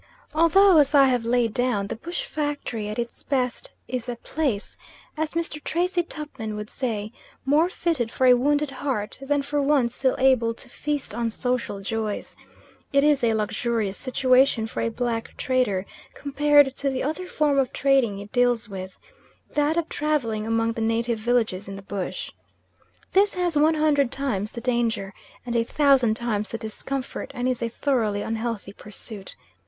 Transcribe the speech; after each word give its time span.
Although, 0.33 0.77
as 0.79 0.95
I 0.95 1.05
have 1.09 1.25
laid 1.25 1.53
down, 1.53 1.85
the 1.85 1.95
bush 1.95 2.25
factory 2.25 2.87
at 2.89 2.97
its 2.97 3.21
best 3.21 3.69
is 3.87 4.09
a 4.09 4.15
place, 4.15 4.75
as 5.15 5.33
Mr. 5.35 5.63
Tracey 5.63 6.01
Tupman 6.01 6.55
would 6.55 6.71
say, 6.71 7.11
more 7.45 7.69
fitted 7.69 8.09
for 8.09 8.25
a 8.25 8.33
wounded 8.33 8.71
heart 8.71 9.19
than 9.21 9.43
for 9.43 9.61
one 9.61 9.91
still 9.91 10.15
able 10.17 10.55
to 10.55 10.67
feast 10.67 11.13
on 11.13 11.29
social 11.29 11.81
joys, 11.81 12.35
it 12.91 13.03
is 13.03 13.23
a 13.23 13.35
luxurious 13.35 13.95
situation 13.95 14.65
for 14.65 14.81
a 14.81 14.89
black 14.89 15.37
trader 15.37 15.85
compared 16.15 16.75
to 16.77 16.89
the 16.89 17.03
other 17.03 17.27
form 17.27 17.59
of 17.59 17.71
trading 17.71 18.17
he 18.17 18.25
deals 18.25 18.67
with 18.67 18.97
that 19.53 19.77
of 19.77 19.87
travelling 19.87 20.47
among 20.47 20.73
the 20.73 20.81
native 20.81 21.19
villages 21.19 21.67
in 21.67 21.75
the 21.75 21.81
bush. 21.83 22.31
This 23.11 23.35
has 23.35 23.55
one 23.55 23.75
hundred 23.75 24.11
times 24.11 24.53
the 24.53 24.61
danger, 24.61 25.13
and 25.45 25.55
a 25.55 25.63
thousand 25.63 26.15
times 26.15 26.49
the 26.49 26.57
discomfort, 26.57 27.29
and 27.35 27.47
is 27.47 27.61
a 27.61 27.69
thoroughly 27.69 28.23
unhealthy 28.23 28.73
pursuit. 28.73 29.35